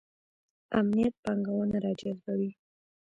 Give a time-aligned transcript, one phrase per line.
[0.79, 2.51] امنیت پانګونه راجذبوي